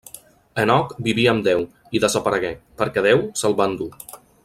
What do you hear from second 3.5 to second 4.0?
va endur.